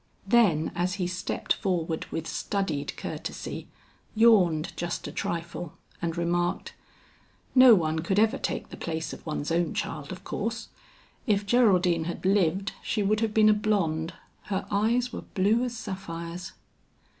[0.25, 3.67] Then as he stepped forward with studied courtesy,
[4.15, 6.73] yawned just a trifle and remarked,
[7.53, 10.69] "No one could ever take the place of one's own child of course.
[11.27, 15.77] If Geraldine had lived she would have been a blonde, her eyes were blue as
[15.77, 16.53] sapphires."